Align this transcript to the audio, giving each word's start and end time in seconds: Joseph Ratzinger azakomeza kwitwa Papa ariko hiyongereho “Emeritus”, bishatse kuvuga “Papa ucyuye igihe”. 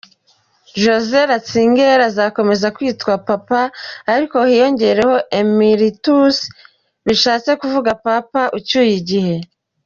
Joseph 0.81 1.27
Ratzinger 1.31 1.97
azakomeza 2.09 2.67
kwitwa 2.75 3.13
Papa 3.27 3.61
ariko 4.13 4.37
hiyongereho 4.49 5.15
“Emeritus”, 5.41 6.37
bishatse 7.05 7.51
kuvuga 7.61 7.89
“Papa 8.07 8.41
ucyuye 8.57 8.93
igihe”. 9.01 9.35